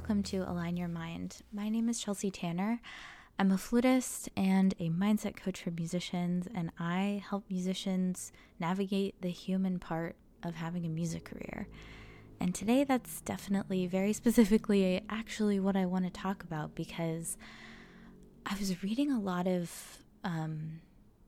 welcome 0.00 0.22
to 0.22 0.38
Align 0.50 0.78
Your 0.78 0.88
Mind. 0.88 1.42
My 1.52 1.68
name 1.68 1.86
is 1.86 2.00
Chelsea 2.00 2.30
Tanner. 2.30 2.80
I'm 3.38 3.52
a 3.52 3.58
flutist 3.58 4.30
and 4.34 4.72
a 4.80 4.88
mindset 4.88 5.36
coach 5.36 5.60
for 5.62 5.70
musicians, 5.72 6.48
and 6.54 6.70
I 6.78 7.22
help 7.28 7.44
musicians 7.50 8.32
navigate 8.58 9.20
the 9.20 9.28
human 9.28 9.78
part 9.78 10.16
of 10.42 10.54
having 10.54 10.86
a 10.86 10.88
music 10.88 11.26
career. 11.26 11.68
And 12.40 12.54
today, 12.54 12.82
that's 12.82 13.20
definitely 13.20 13.86
very 13.86 14.14
specifically 14.14 15.02
actually 15.10 15.60
what 15.60 15.76
I 15.76 15.84
want 15.84 16.06
to 16.06 16.10
talk 16.10 16.44
about 16.44 16.74
because 16.74 17.36
I 18.46 18.56
was 18.58 18.82
reading 18.82 19.12
a 19.12 19.20
lot 19.20 19.46
of 19.46 19.98
um, 20.24 20.80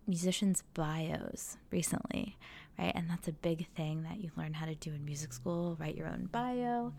musicians' 0.07 0.62
bios 0.73 1.59
recently, 1.70 2.38
right? 2.79 2.93
And 2.95 3.10
that's 3.10 3.29
a 3.29 3.32
big 3.32 3.68
thing 3.74 4.04
that 4.04 4.16
you 4.16 4.30
learn 4.34 4.54
how 4.54 4.65
to 4.65 4.74
do 4.74 4.95
in 4.95 5.04
music 5.04 5.34
school 5.34 5.77
write 5.79 5.95
your 5.95 6.09
own 6.09 6.30
bio 6.32 6.95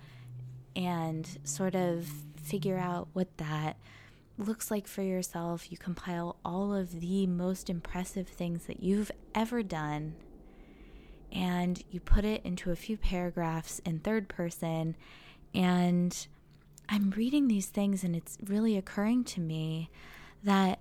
and 0.75 1.37
sort 1.43 1.75
of 1.75 2.07
figure 2.35 2.77
out 2.77 3.07
what 3.13 3.37
that 3.37 3.77
looks 4.37 4.71
like 4.71 4.87
for 4.87 5.01
yourself. 5.01 5.71
You 5.71 5.77
compile 5.77 6.37
all 6.43 6.73
of 6.73 6.99
the 6.99 7.27
most 7.27 7.69
impressive 7.69 8.27
things 8.27 8.65
that 8.65 8.81
you've 8.81 9.11
ever 9.35 9.63
done 9.63 10.15
and 11.31 11.83
you 11.89 11.99
put 11.99 12.23
it 12.23 12.45
into 12.45 12.71
a 12.71 12.75
few 12.75 12.95
paragraphs 12.95 13.79
in 13.85 13.99
third 13.99 14.29
person. 14.29 14.95
And 15.53 16.27
I'm 16.87 17.09
reading 17.11 17.47
these 17.47 17.67
things 17.67 18.03
and 18.03 18.15
it's 18.15 18.37
really 18.45 18.77
occurring 18.77 19.23
to 19.25 19.41
me 19.41 19.89
that 20.43 20.79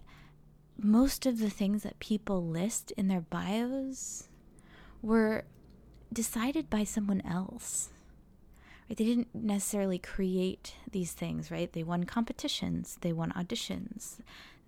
most 0.78 1.26
of 1.26 1.38
the 1.38 1.50
things 1.50 1.82
that 1.84 1.98
people 2.00 2.44
list 2.46 2.90
in 2.92 3.08
their 3.08 3.20
bios 3.20 4.28
were 5.00 5.44
decided 6.12 6.68
by 6.68 6.84
someone 6.84 7.22
else. 7.22 7.90
They 8.94 9.04
didn't 9.04 9.34
necessarily 9.34 9.98
create 9.98 10.74
these 10.90 11.12
things, 11.12 11.50
right? 11.50 11.72
They 11.72 11.82
won 11.82 12.04
competitions, 12.04 12.98
they 13.00 13.12
won 13.12 13.32
auditions, 13.32 14.18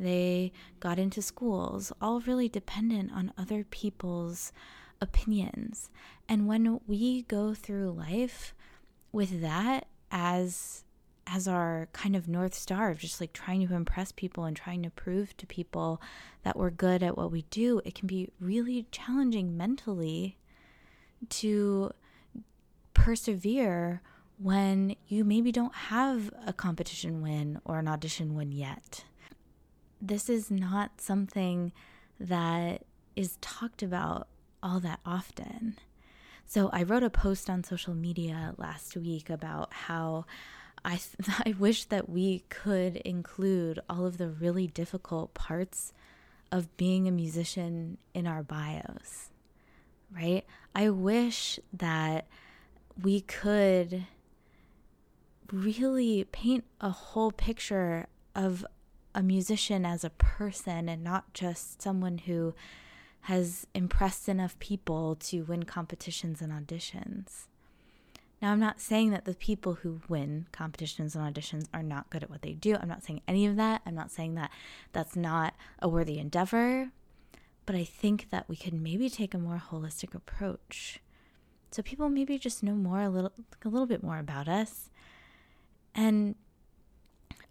they 0.00 0.50
got 0.81 0.98
into 0.98 1.20
schools, 1.20 1.92
all 2.00 2.20
really 2.20 2.48
dependent 2.48 3.12
on 3.12 3.34
other 3.36 3.64
people's 3.64 4.50
opinions. 4.98 5.91
And 6.27 6.48
when 6.48 6.81
we 6.86 7.22
go 7.22 7.53
through 7.53 7.92
life 7.92 8.55
with 9.12 9.42
that 9.42 9.89
as 10.11 10.84
as 11.27 11.48
our 11.48 11.88
kind 11.92 12.16
of 12.16 12.28
north 12.28 12.55
star 12.55 12.91
of 12.91 12.98
just 12.98 13.20
like 13.20 13.33
trying 13.33 13.66
to 13.66 13.75
impress 13.75 14.12
people 14.12 14.44
and 14.44 14.56
trying 14.56 14.83
to 14.83 14.91
prove 14.91 15.36
to 15.36 15.47
people 15.47 16.00
that 16.44 16.56
we're 16.56 16.70
good 16.70 17.03
at 17.03 17.16
what 17.16 17.31
we 17.31 17.42
do, 17.50 17.81
it 17.84 17.94
can 17.94 18.06
be 18.06 18.31
really 18.41 18.86
challenging 18.91 19.56
mentally 19.56 20.36
to 21.31 21.91
persevere 22.92 24.03
when 24.39 24.97
you 25.07 25.25
maybe 25.25 25.53
don't 25.53 25.75
have 25.75 26.31
a 26.47 26.53
competition 26.53 27.23
win 27.23 27.61
or 27.65 27.79
an 27.79 27.89
audition 27.89 28.35
win 28.35 28.53
yet. 28.53 29.05
This 30.01 30.29
is 30.29 30.51
not 30.51 31.01
something 31.01 31.73
that 32.19 32.85
is 33.17 33.39
talked 33.41 33.83
about 33.83 34.29
all 34.62 34.81
that 34.81 35.01
often. 35.07 35.79
So 36.47 36.69
I 36.73 36.83
wrote 36.83 37.03
a 37.03 37.11
post 37.11 37.49
on 37.49 37.65
social 37.65 37.95
media 37.95 38.55
last 38.59 38.97
week 38.97 39.31
about 39.31 39.73
how 39.73 40.27
I 40.85 41.01
I 41.47 41.55
wish 41.59 41.85
that 41.87 42.09
we 42.09 42.45
could 42.49 42.97
include 42.97 43.81
all 43.89 44.05
of 44.05 44.19
the 44.19 44.29
really 44.29 44.67
difficult 44.67 45.35
parts 45.35 45.93
of 46.53 46.77
being 46.77 47.09
a 47.09 47.12
musician 47.12 47.99
in 48.12 48.27
our 48.27 48.43
bios. 48.43 49.31
Right? 50.15 50.44
I 50.75 50.91
wish 50.91 51.59
that 51.73 52.27
we 53.00 53.23
could 53.23 54.06
really 55.53 56.25
paint 56.25 56.65
a 56.81 56.91
whole 56.91 57.31
picture 57.31 58.06
of 58.34 58.65
a 59.15 59.22
musician 59.22 59.87
as 59.87 60.05
a 60.05 60.10
person 60.10 60.88
and 60.88 61.05
not 61.05 61.32
just 61.34 61.81
someone 61.81 62.19
who 62.19 62.55
has 63.22 63.66
impressed 63.75 64.28
enough 64.28 64.59
people 64.59 65.15
to 65.16 65.43
win 65.43 65.62
competitions 65.62 66.43
and 66.43 66.53
auditions. 66.53 67.47
Now, 68.43 68.53
I'm 68.53 68.60
not 68.60 68.81
saying 68.81 69.10
that 69.12 69.25
the 69.25 69.34
people 69.34 69.75
who 69.77 70.03
win 70.09 70.47
competitions 70.53 71.16
and 71.16 71.34
auditions 71.34 71.66
are 71.72 71.82
not 71.82 72.11
good 72.11 72.22
at 72.22 72.28
what 72.28 72.43
they 72.43 72.53
do. 72.53 72.76
I'm 72.76 72.88
not 72.88 73.03
saying 73.03 73.22
any 73.26 73.47
of 73.47 73.56
that. 73.56 73.81
I'm 73.87 73.94
not 73.94 74.11
saying 74.11 74.34
that 74.34 74.50
that's 74.93 75.16
not 75.16 75.55
a 75.78 75.88
worthy 75.88 76.19
endeavor. 76.19 76.91
But 77.65 77.76
I 77.76 77.84
think 77.84 78.28
that 78.28 78.47
we 78.47 78.56
could 78.56 78.75
maybe 78.75 79.09
take 79.09 79.32
a 79.32 79.38
more 79.38 79.62
holistic 79.71 80.15
approach. 80.15 81.00
So 81.71 81.82
people 81.82 82.11
maybe 82.11 82.38
just 82.38 82.62
know 82.62 82.75
more 82.75 83.00
a 83.00 83.09
little 83.09 83.32
a 83.65 83.69
little 83.69 83.87
bit 83.87 84.03
more 84.03 84.19
about 84.19 84.49
us. 84.49 84.91
And 85.94 86.34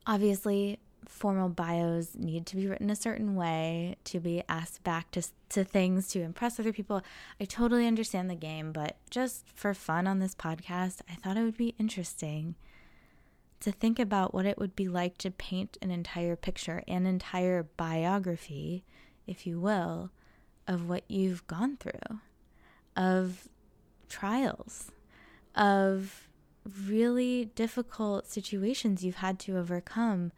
obviously, 0.06 0.80
formal 1.08 1.50
bios 1.50 2.16
need 2.16 2.46
to 2.48 2.56
be 2.56 2.68
written 2.68 2.90
a 2.90 2.96
certain 2.96 3.36
way 3.36 3.96
to 4.06 4.20
be 4.20 4.44
asked 4.50 4.84
back 4.84 5.12
to, 5.12 5.24
to 5.50 5.64
things 5.64 6.08
to 6.10 6.22
impress 6.22 6.60
other 6.60 6.74
people. 6.74 7.02
I 7.40 7.46
totally 7.46 7.88
understand 7.88 8.30
the 8.30 8.36
game, 8.36 8.72
but 8.72 8.98
just 9.10 9.46
for 9.54 9.74
fun 9.74 10.08
on 10.08 10.20
this 10.20 10.36
podcast, 10.36 11.02
I 11.10 11.16
thought 11.16 11.38
it 11.38 11.44
would 11.44 11.58
be 11.58 11.76
interesting 11.80 12.56
to 13.60 13.72
think 13.72 13.98
about 13.98 14.34
what 14.34 14.46
it 14.46 14.58
would 14.58 14.76
be 14.76 14.90
like 14.90 15.18
to 15.20 15.32
paint 15.32 15.78
an 15.82 15.90
entire 15.90 16.36
picture, 16.36 16.84
an 16.88 17.06
entire 17.06 17.64
biography, 17.78 18.84
if 19.26 19.48
you 19.48 19.60
will, 19.60 20.12
of 20.68 20.90
what 20.90 21.04
you've 21.08 21.48
gone 21.48 21.78
through, 21.78 22.20
of 22.98 23.48
trials, 24.10 24.92
of 25.56 26.28
really 26.88 27.46
difficult 27.56 28.28
situations 28.28 29.04
you've 29.04 29.16
had 29.16 29.40
to 29.40 29.58
overcome 29.58 30.32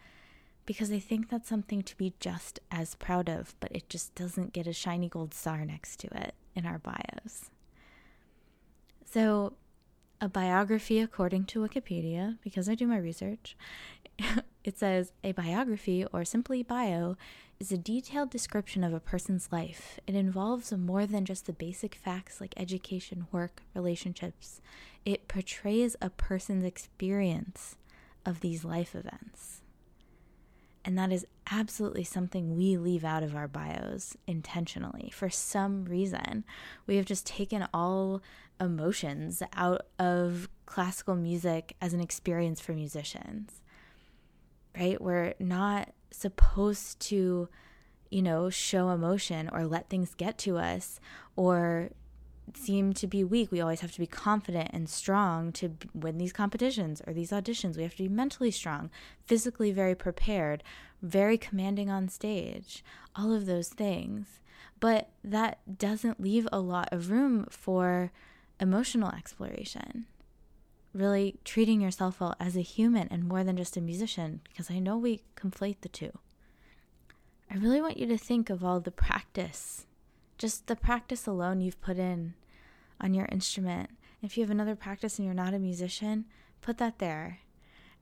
because 0.66 0.92
I 0.92 1.00
think 1.00 1.30
that's 1.30 1.48
something 1.48 1.84
to 1.84 1.96
be 1.96 2.14
just 2.20 2.60
as 2.72 2.96
proud 2.96 3.30
of, 3.30 3.56
but 3.60 3.72
it 3.72 3.88
just 3.90 4.16
doesn't 4.16 4.54
get 4.54 4.66
a 4.66 4.74
shiny 4.74 5.08
gold 5.08 5.34
star 5.34 5.64
next 5.64 6.00
to 6.00 6.08
it 6.18 6.34
in 6.56 6.66
our 6.66 6.80
bios. 6.80 7.52
So, 9.06 9.54
a 10.20 10.28
biography, 10.28 11.00
according 11.00 11.46
to 11.46 11.60
Wikipedia, 11.60 12.38
because 12.42 12.68
I 12.68 12.76
do 12.76 12.88
my 12.88 12.98
research, 12.98 13.56
it 14.68 14.78
says 14.78 15.12
a 15.24 15.32
biography, 15.32 16.06
or 16.12 16.26
simply 16.26 16.64
bio, 16.64 17.16
is 17.60 17.72
a 17.72 17.78
detailed 17.78 18.30
description 18.30 18.84
of 18.84 18.94
a 18.94 19.00
person's 19.00 19.52
life. 19.52 20.00
It 20.08 20.16
involves 20.16 20.72
more 20.74 21.06
than 21.06 21.24
just 21.24 21.46
the 21.46 21.54
basic 21.54 21.96
facts 21.96 22.42
like 22.42 22.54
education, 22.58 23.28
work, 23.32 23.62
relationships. 23.74 24.62
It 25.06 25.28
portrays 25.28 25.96
a 26.02 26.10
person's 26.10 26.66
experience 26.66 27.76
of 28.26 28.42
these 28.42 28.66
life 28.66 28.96
events. 28.96 29.62
And 30.84 30.98
that 30.98 31.12
is 31.12 31.26
absolutely 31.52 32.04
something 32.04 32.56
we 32.56 32.78
leave 32.78 33.04
out 33.04 33.24
of 33.24 33.36
our 33.36 33.48
bios 33.48 34.16
intentionally. 34.28 35.12
For 35.14 35.30
some 35.30 35.86
reason, 35.86 36.44
we 36.86 36.98
have 36.98 37.06
just 37.06 37.26
taken 37.26 37.68
all 37.74 38.22
emotions 38.60 39.42
out 39.54 39.88
of 39.98 40.48
classical 40.66 41.16
music 41.16 41.76
as 41.82 41.94
an 41.94 42.02
experience 42.02 42.62
for 42.62 42.74
musicians, 42.74 43.62
right? 44.78 45.02
We're 45.02 45.34
not 45.40 45.94
supposed 46.12 47.00
to, 47.02 47.50
you 48.10 48.22
know, 48.22 48.50
show 48.50 48.90
emotion 48.90 49.50
or 49.52 49.66
let 49.66 49.90
things 49.90 50.14
get 50.16 50.38
to 50.40 50.58
us 50.58 51.00
or 51.36 51.90
seem 52.54 52.94
to 52.94 53.08
be 53.08 53.24
weak. 53.24 53.52
We 53.52 53.62
always 53.62 53.82
have 53.82 53.92
to 53.94 54.00
be 54.00 54.08
confident 54.08 54.70
and 54.72 54.88
strong 54.90 55.52
to 55.54 55.74
win 55.94 56.18
these 56.18 56.34
competitions 56.34 57.02
or 57.08 57.14
these 57.14 57.32
auditions. 57.32 57.76
We 57.76 57.84
have 57.84 57.96
to 57.96 58.04
be 58.04 58.10
mentally 58.10 58.52
strong, 58.52 58.90
physically 59.26 59.72
very 59.72 59.96
prepared, 59.96 60.64
very 61.02 61.38
commanding 61.38 61.90
on 61.90 62.08
stage, 62.10 62.84
all 63.16 63.34
of 63.34 63.46
those 63.46 63.70
things. 63.70 64.40
But 64.80 65.10
that 65.24 65.78
doesn't 65.78 66.22
leave 66.22 66.48
a 66.52 66.60
lot 66.60 66.90
of 66.92 67.10
room 67.10 67.48
for 67.50 68.12
emotional 68.60 69.12
exploration. 69.12 70.06
Really 70.96 71.36
treating 71.44 71.82
yourself 71.82 72.20
well 72.20 72.36
as 72.40 72.56
a 72.56 72.62
human 72.62 73.08
and 73.12 73.28
more 73.28 73.44
than 73.44 73.58
just 73.58 73.78
a 73.78 73.82
musician, 73.82 74.40
because 74.48 74.72
I 74.72 74.80
know 74.80 74.98
we 74.98 75.22
conflate 75.36 75.82
the 75.82 75.90
two. 75.90 76.18
I 77.52 77.58
really 77.58 77.82
want 77.82 77.98
you 77.98 78.08
to 78.08 78.18
think 78.18 78.50
of 78.50 78.64
all 78.64 78.80
the 78.80 78.90
practice 78.90 79.86
just 80.38 80.68
the 80.68 80.76
practice 80.76 81.28
alone 81.28 81.62
you've 81.62 81.82
put 81.82 81.98
in 81.98 82.34
on 83.00 83.14
your 83.14 83.28
instrument. 83.32 83.90
If 84.22 84.38
you 84.38 84.44
have 84.44 84.52
another 84.52 84.76
practice 84.76 85.18
and 85.18 85.26
you're 85.26 85.36
not 85.36 85.54
a 85.54 85.60
musician, 85.60 86.26
put 86.62 86.78
that 86.78 87.00
there. 87.00 87.40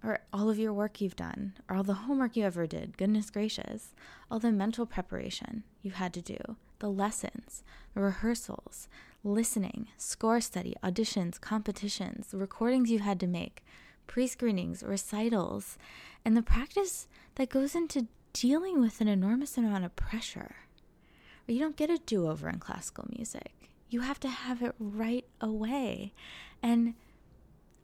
Or 0.03 0.19
all 0.33 0.49
of 0.49 0.59
your 0.59 0.73
work 0.73 0.99
you've 0.99 1.15
done, 1.15 1.53
or 1.69 1.77
all 1.77 1.83
the 1.83 1.93
homework 1.93 2.35
you 2.35 2.43
ever 2.43 2.67
did, 2.67 2.97
goodness 2.97 3.29
gracious, 3.29 3.93
all 4.29 4.39
the 4.39 4.51
mental 4.51 4.85
preparation 4.85 5.63
you've 5.81 5.93
had 5.95 6.13
to 6.15 6.21
do, 6.21 6.37
the 6.79 6.89
lessons, 6.89 7.63
the 7.93 8.01
rehearsals, 8.01 8.89
listening, 9.23 9.87
score 9.97 10.41
study, 10.41 10.75
auditions, 10.83 11.39
competitions, 11.39 12.27
the 12.27 12.37
recordings 12.37 12.91
you've 12.91 13.01
had 13.01 13.19
to 13.21 13.27
make, 13.27 13.63
pre 14.05 14.27
screenings, 14.27 14.83
recitals, 14.83 15.77
and 16.25 16.35
the 16.35 16.41
practice 16.41 17.07
that 17.35 17.49
goes 17.49 17.73
into 17.73 18.07
dealing 18.33 18.81
with 18.81 18.99
an 18.99 19.07
enormous 19.07 19.57
amount 19.57 19.85
of 19.85 19.95
pressure. 19.95 20.55
You 21.47 21.59
don't 21.59 21.77
get 21.77 21.89
a 21.89 21.97
do 21.97 22.27
over 22.27 22.49
in 22.49 22.59
classical 22.59 23.05
music. 23.15 23.51
You 23.89 24.01
have 24.01 24.19
to 24.21 24.29
have 24.29 24.61
it 24.61 24.75
right 24.79 25.25
away. 25.39 26.13
And 26.61 26.95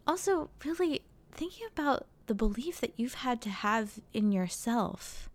also, 0.08 0.50
really 0.66 1.02
thinking 1.32 1.68
about 1.72 2.08
the 2.28 2.36
belief 2.36 2.80
that 2.82 2.94
you've 2.96 3.16
had 3.16 3.42
to 3.42 3.50
have 3.50 4.00
in 4.14 4.32
yourself 4.32 5.30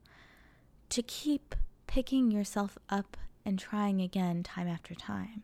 to 0.91 1.02
keep 1.02 1.55
picking 1.87 2.31
yourself 2.31 2.79
up 2.88 3.17
and 3.44 3.58
trying 3.58 4.00
again 4.00 4.43
time 4.43 4.69
after 4.69 4.94
time. 4.94 5.43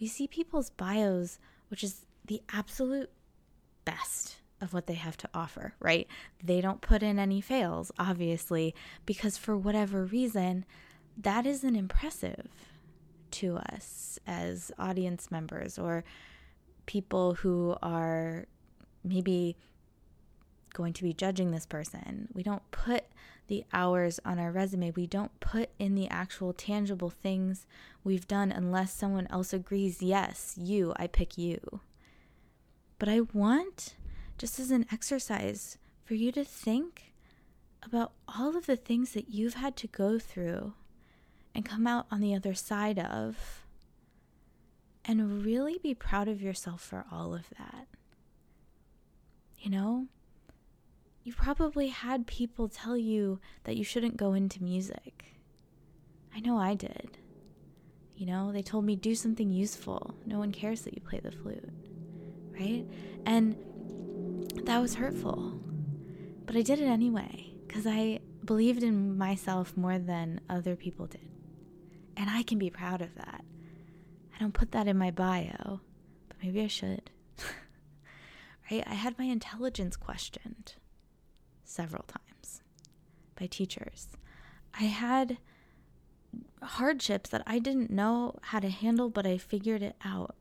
We 0.00 0.06
see 0.06 0.26
people's 0.26 0.70
bios, 0.70 1.38
which 1.68 1.82
is 1.82 2.04
the 2.24 2.42
absolute 2.52 3.10
best 3.84 4.36
of 4.60 4.72
what 4.72 4.86
they 4.86 4.94
have 4.94 5.16
to 5.16 5.28
offer, 5.34 5.74
right? 5.80 6.06
They 6.42 6.60
don't 6.60 6.80
put 6.80 7.02
in 7.02 7.18
any 7.18 7.40
fails, 7.40 7.90
obviously, 7.98 8.74
because 9.06 9.36
for 9.36 9.56
whatever 9.56 10.04
reason, 10.04 10.64
that 11.16 11.46
isn't 11.46 11.76
impressive 11.76 12.48
to 13.30 13.56
us 13.56 14.18
as 14.26 14.72
audience 14.78 15.30
members 15.30 15.78
or 15.78 16.04
people 16.88 17.34
who 17.34 17.76
are 17.82 18.46
maybe 19.04 19.56
going 20.72 20.94
to 20.94 21.02
be 21.02 21.12
judging 21.12 21.50
this 21.50 21.66
person. 21.66 22.28
We 22.32 22.42
don't 22.42 22.68
put 22.70 23.04
the 23.46 23.64
hours 23.72 24.18
on 24.24 24.38
our 24.38 24.50
resume. 24.50 24.92
We 24.96 25.06
don't 25.06 25.38
put 25.38 25.68
in 25.78 25.94
the 25.94 26.08
actual 26.08 26.52
tangible 26.54 27.10
things 27.10 27.66
we've 28.02 28.26
done 28.26 28.50
unless 28.50 28.92
someone 28.92 29.26
else 29.28 29.52
agrees, 29.52 30.02
yes, 30.02 30.54
you, 30.56 30.94
I 30.96 31.06
pick 31.06 31.36
you. 31.36 31.80
But 32.98 33.10
I 33.10 33.20
want, 33.20 33.94
just 34.38 34.58
as 34.58 34.70
an 34.70 34.86
exercise, 34.90 35.76
for 36.04 36.14
you 36.14 36.32
to 36.32 36.44
think 36.44 37.12
about 37.82 38.12
all 38.26 38.56
of 38.56 38.64
the 38.64 38.76
things 38.76 39.12
that 39.12 39.28
you've 39.28 39.54
had 39.54 39.76
to 39.76 39.86
go 39.86 40.18
through 40.18 40.72
and 41.54 41.66
come 41.66 41.86
out 41.86 42.06
on 42.10 42.20
the 42.20 42.34
other 42.34 42.54
side 42.54 42.98
of, 42.98 43.66
and 45.08 45.42
really 45.42 45.78
be 45.82 45.94
proud 45.94 46.28
of 46.28 46.42
yourself 46.42 46.82
for 46.82 47.06
all 47.10 47.34
of 47.34 47.48
that. 47.58 47.88
You 49.58 49.70
know, 49.70 50.06
you 51.24 51.32
probably 51.32 51.88
had 51.88 52.26
people 52.26 52.68
tell 52.68 52.96
you 52.96 53.40
that 53.64 53.76
you 53.76 53.84
shouldn't 53.84 54.18
go 54.18 54.34
into 54.34 54.62
music. 54.62 55.24
I 56.34 56.40
know 56.40 56.58
I 56.58 56.74
did. 56.74 57.16
You 58.16 58.26
know, 58.26 58.52
they 58.52 58.62
told 58.62 58.84
me 58.84 58.96
do 58.96 59.14
something 59.14 59.50
useful. 59.50 60.14
No 60.26 60.38
one 60.38 60.52
cares 60.52 60.82
that 60.82 60.94
you 60.94 61.00
play 61.00 61.20
the 61.20 61.32
flute, 61.32 61.70
right? 62.52 62.84
And 63.24 63.56
that 64.64 64.78
was 64.80 64.94
hurtful. 64.94 65.58
But 66.44 66.54
I 66.54 66.62
did 66.62 66.80
it 66.80 66.86
anyway 66.86 67.54
because 67.66 67.86
I 67.86 68.20
believed 68.44 68.82
in 68.82 69.16
myself 69.16 69.76
more 69.76 69.98
than 69.98 70.40
other 70.50 70.76
people 70.76 71.06
did. 71.06 71.28
And 72.16 72.28
I 72.28 72.42
can 72.42 72.58
be 72.58 72.70
proud 72.70 73.00
of 73.00 73.14
that. 73.14 73.44
I 74.38 74.42
don't 74.42 74.54
put 74.54 74.70
that 74.70 74.86
in 74.86 74.96
my 74.96 75.10
bio, 75.10 75.80
but 76.28 76.36
maybe 76.42 76.60
I 76.60 76.68
should. 76.68 77.10
right? 78.70 78.84
I 78.86 78.94
had 78.94 79.18
my 79.18 79.24
intelligence 79.24 79.96
questioned 79.96 80.74
several 81.64 82.04
times 82.04 82.62
by 83.38 83.46
teachers. 83.46 84.08
I 84.78 84.84
had 84.84 85.38
hardships 86.62 87.30
that 87.30 87.42
I 87.46 87.58
didn't 87.58 87.90
know 87.90 88.36
how 88.42 88.60
to 88.60 88.68
handle, 88.68 89.10
but 89.10 89.26
I 89.26 89.38
figured 89.38 89.82
it 89.82 89.96
out. 90.04 90.36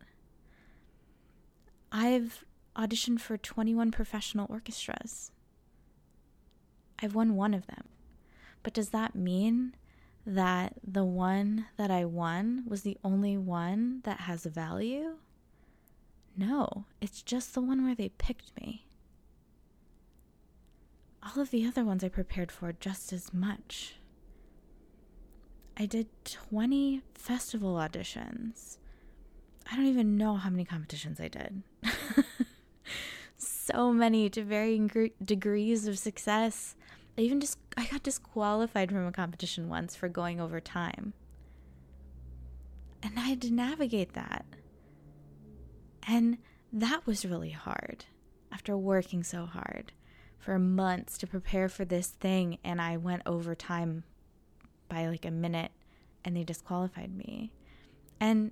I've 1.91 2.43
auditioned 2.75 3.19
for 3.21 3.37
21 3.37 3.89
professional 3.91 4.45
orchestras. 4.49 5.31
I've 7.01 7.15
won 7.15 7.35
one 7.35 7.55
of 7.55 7.65
them. 7.65 7.85
But 8.61 8.73
does 8.73 8.89
that 8.89 9.15
mean 9.15 9.73
that 10.27 10.73
the 10.85 11.05
one 11.05 11.67
that 11.77 11.89
I 11.89 12.03
won 12.03 12.65
was 12.67 12.81
the 12.81 12.97
only 13.01 13.37
one 13.37 14.01
that 14.03 14.19
has 14.21 14.43
value? 14.43 15.15
No, 16.35 16.83
it's 16.99 17.21
just 17.21 17.53
the 17.53 17.61
one 17.61 17.85
where 17.85 17.95
they 17.95 18.09
picked 18.09 18.51
me. 18.59 18.85
All 21.23 21.41
of 21.41 21.49
the 21.49 21.65
other 21.65 21.85
ones 21.85 22.03
I 22.03 22.09
prepared 22.09 22.51
for 22.51 22.73
just 22.73 23.13
as 23.13 23.33
much. 23.33 23.95
I 25.77 25.85
did 25.85 26.07
20 26.25 27.03
festival 27.13 27.75
auditions. 27.75 28.77
I 29.71 29.77
don't 29.77 29.85
even 29.85 30.17
know 30.17 30.35
how 30.35 30.49
many 30.49 30.65
competitions 30.65 31.21
I 31.21 31.29
did. 31.29 31.63
so 33.37 33.93
many 33.93 34.29
to 34.31 34.43
varying 34.43 34.89
degrees 35.23 35.87
of 35.87 35.97
success. 35.97 36.75
I 37.17 37.21
even 37.21 37.39
just 37.39 37.57
I 37.77 37.85
got 37.85 38.01
disqualified 38.01 38.91
from 38.91 39.05
a 39.05 39.11
competition 39.11 39.69
once 39.69 39.95
for 39.95 40.09
going 40.09 40.41
over 40.41 40.59
time. 40.59 41.13
And 43.03 43.19
I 43.19 43.21
had 43.21 43.41
to 43.43 43.53
navigate 43.53 44.13
that. 44.13 44.45
And 46.07 46.39
that 46.73 47.05
was 47.05 47.23
really 47.23 47.51
hard 47.51 48.05
after 48.51 48.75
working 48.75 49.23
so 49.23 49.45
hard 49.45 49.91
for 50.39 50.57
months 50.57 51.19
to 51.19 51.27
prepare 51.27 51.69
for 51.69 51.85
this 51.85 52.07
thing. 52.07 52.57
And 52.63 52.81
I 52.81 52.97
went 52.97 53.21
over 53.27 53.53
time 53.53 54.03
by 54.89 55.07
like 55.07 55.25
a 55.25 55.31
minute 55.31 55.71
and 56.25 56.35
they 56.35 56.43
disqualified 56.43 57.15
me. 57.15 57.53
And, 58.19 58.51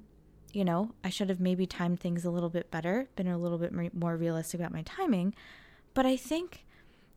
you 0.53 0.63
know, 0.63 0.91
I 1.03 1.09
should 1.09 1.29
have 1.29 1.39
maybe 1.39 1.65
timed 1.65 1.99
things 1.99 2.25
a 2.25 2.29
little 2.29 2.49
bit 2.49 2.69
better, 2.69 3.09
been 3.15 3.27
a 3.27 3.39
little 3.39 3.57
bit 3.57 3.73
more 3.95 4.15
realistic 4.17 4.59
about 4.59 4.71
my 4.71 4.83
timing. 4.83 5.33
But 5.95 6.05
I 6.05 6.15
think, 6.15 6.63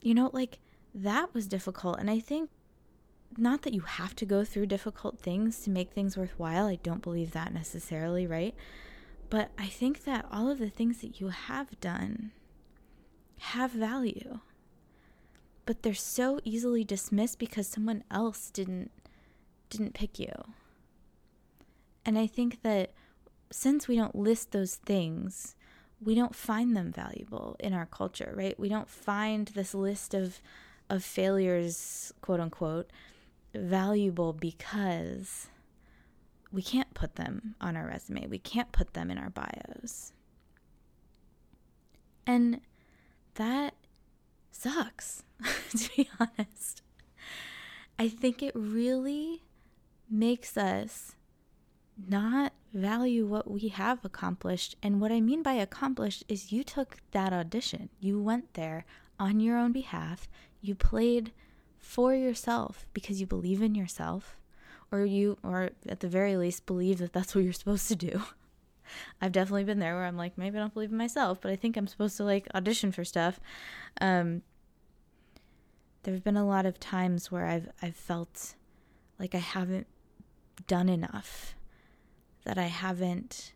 you 0.01 0.15
know, 0.15 0.31
like 0.33 0.59
that 1.03 1.33
was 1.35 1.47
difficult. 1.47 1.99
And 1.99 2.11
I 2.11 2.19
think 2.19 2.51
not 3.37 3.63
that 3.63 3.75
you 3.75 3.83
have 3.83 4.17
to 4.17 4.27
go 4.27 4.45
through 4.45 4.67
difficult 4.67 5.19
things 5.19 5.61
to 5.61 5.71
make 5.71 5.93
things 5.93 6.17
worthwhile. 6.17 6.67
I 6.67 6.77
don't 6.77 7.03
believe 7.03 7.33
that 7.33 7.53
necessarily, 7.53 8.27
right? 8.27 8.55
But 9.31 9.51
I 9.59 9.67
think 9.67 10.05
that 10.05 10.27
all 10.33 10.51
of 10.51 10.59
the 10.59 10.71
things 10.71 10.99
that 10.99 11.21
you 11.21 11.29
have 11.29 11.79
done 11.81 12.33
have 13.41 13.71
value. 13.71 14.41
But 15.67 15.83
they're 15.83 15.95
so 15.95 16.41
easily 16.45 16.83
dismissed 16.83 17.39
because 17.39 17.69
someone 17.69 18.03
else 18.11 18.51
didn't 18.51 18.91
didn't 19.69 19.93
pick 19.93 20.19
you. 20.19 20.33
And 22.07 22.19
I 22.19 22.27
think 22.27 22.63
that 22.63 22.93
since 23.51 23.87
we 23.87 23.97
don't 23.97 24.15
list 24.15 24.51
those 24.53 24.77
things, 24.77 25.55
we 26.01 26.15
don't 26.15 26.35
find 26.35 26.75
them 26.75 26.91
valuable 26.91 27.57
in 27.61 27.75
our 27.75 27.85
culture, 27.85 28.33
right? 28.35 28.59
We 28.59 28.71
don't 28.71 28.89
find 28.89 29.49
this 29.49 29.75
list 29.75 30.15
of 30.15 30.41
of 30.91 31.05
failures, 31.05 32.13
quote 32.21 32.41
unquote, 32.41 32.91
valuable 33.55 34.33
because 34.33 35.49
we 36.53 36.63
can't 36.63 36.93
put 36.95 37.17
them 37.17 37.55
on 37.61 37.77
our 37.77 37.87
resume. 37.87 38.27
We 38.27 38.39
can't 38.39 38.73
put 38.73 38.95
them 38.95 39.11
in 39.11 39.19
our 39.19 39.31
bios. 39.31 40.13
And 42.27 42.61
that 43.35 43.75
sucks, 44.51 45.23
to 45.71 45.91
be 45.97 46.09
honest. 46.19 46.83
I 47.99 48.09
think 48.09 48.43
it 48.43 48.53
really 48.55 49.43
makes 50.11 50.57
us 50.57 51.15
not 52.07 52.53
value 52.73 53.27
what 53.27 53.51
we 53.51 53.69
have 53.69 54.05
accomplished. 54.05 54.77
And 54.83 55.01
what 55.01 55.13
I 55.13 55.21
mean 55.21 55.43
by 55.43 55.55
accomplished 55.55 56.25
is 56.29 56.53
you 56.53 56.63
took 56.63 56.99
that 57.13 57.33
audition, 57.33 57.89
you 58.01 58.21
went 58.21 58.55
there 58.55 58.85
on 59.19 59.41
your 59.41 59.59
own 59.59 59.73
behalf, 59.73 60.29
you 60.61 60.75
played 60.75 61.33
for 61.79 62.15
yourself 62.15 62.87
because 62.93 63.21
you 63.21 63.27
believe 63.27 63.63
in 63.63 63.75
yourself 63.75 64.37
or 64.91 65.05
you 65.05 65.39
or 65.43 65.71
at 65.89 66.01
the 66.01 66.09
very 66.09 66.37
least 66.37 66.67
believe 66.67 66.99
that 66.99 67.13
that's 67.13 67.35
what 67.35 67.45
you're 67.45 67.53
supposed 67.53 67.89
to 67.89 67.97
do. 67.97 68.23
I've 69.21 69.33
definitely 69.33 69.65
been 69.65 69.79
there 69.79 69.95
where 69.95 70.05
I'm 70.05 70.17
like 70.17 70.37
maybe 70.39 70.57
I 70.57 70.61
don't 70.61 70.75
believe 70.75 70.93
in 70.93 70.99
myself, 70.99 71.41
but 71.41 71.51
I 71.51 71.57
think 71.57 71.77
I'm 71.77 71.87
supposed 71.87 72.17
to 72.19 72.25
like 72.25 72.49
audition 72.55 72.93
for 72.93 73.05
stuff. 73.05 73.41
Um 74.01 74.43
there've 76.03 76.25
been 76.25 76.37
a 76.37 76.47
lot 76.47 76.67
of 76.67 76.81
times 76.81 77.31
where 77.31 77.47
I've 77.47 77.69
I've 77.83 77.97
felt 77.97 78.55
like 79.19 79.35
I 79.35 79.39
haven't 79.39 79.87
done 80.67 80.89
enough. 80.89 81.55
That 82.49 82.57
I 82.57 82.69
haven't 82.69 83.53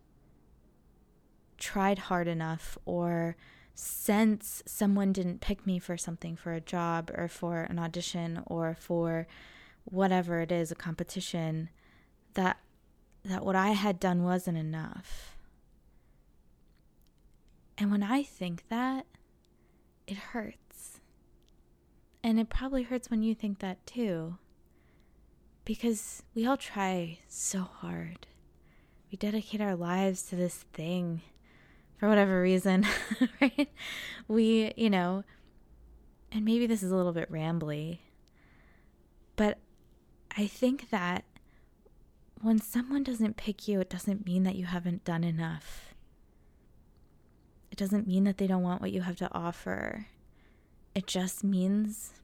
tried 1.57 1.99
hard 1.99 2.29
enough 2.29 2.77
or 2.85 3.37
since 3.75 4.63
someone 4.67 5.15
didn't 5.15 5.41
pick 5.41 5.67
me 5.67 5.79
for 5.79 5.97
something 5.97 6.37
for 6.37 6.53
a 6.53 6.61
job 6.61 7.11
or 7.17 7.27
for 7.27 7.63
an 7.63 7.79
audition 7.79 8.43
or 8.47 8.77
for 8.79 9.27
whatever 9.85 10.41
it 10.41 10.53
is 10.53 10.71
a 10.71 10.75
competition 10.75 11.71
that 12.35 12.59
that 13.25 13.47
what 13.47 13.57
I 13.57 13.71
had 13.71 13.99
done 13.99 14.25
wasn't 14.25 14.59
enough. 14.59 15.39
And 17.79 17.91
when 17.91 18.03
I 18.03 18.23
think 18.23 18.65
that, 18.69 19.07
it 20.07 20.19
hurts. 20.19 21.01
And 22.23 22.39
it 22.39 22.51
probably 22.51 22.83
hurts 22.83 23.11
when 23.11 23.23
you 23.23 23.35
think 23.35 23.61
that 23.61 23.87
too. 23.87 24.37
Because 25.65 26.23
we 26.35 26.45
all 26.45 26.59
try 26.59 27.21
so 27.27 27.63
hard. 27.63 28.27
We 29.13 29.19
dedicate 29.19 29.61
our 29.61 29.77
lives 29.77 30.23
to 30.25 30.37
this 30.37 30.65
thing 30.73 31.21
for 31.99 32.09
whatever 32.09 32.41
reason, 32.41 32.87
right? 33.43 33.69
We, 34.27 34.73
you 34.75 34.89
know, 34.89 35.23
and 36.33 36.47
maybe 36.47 36.67
this 36.67 36.83
is 36.83 36.91
a 36.91 36.97
little 36.97 37.13
bit 37.13 37.31
rambly, 37.31 37.99
but 39.37 39.59
I 40.35 40.47
think 40.47 40.89
that 40.89 41.25
when 42.41 42.59
someone 42.59 43.03
doesn't 43.03 43.37
pick 43.37 43.69
you, 43.69 43.81
it 43.81 43.91
doesn't 43.91 44.25
mean 44.25 44.45
that 44.45 44.57
you 44.57 44.65
haven't 44.65 45.05
done 45.05 45.25
enough. 45.25 45.95
It 47.71 47.77
doesn't 47.77 48.07
mean 48.07 48.25
that 48.25 48.39
they 48.39 48.47
don't 48.47 48.63
want 48.63 48.81
what 48.81 48.93
you 48.93 49.03
have 49.03 49.17
to 49.17 49.29
offer. 49.31 50.07
It 50.95 51.07
just 51.07 51.45
means 51.45 52.15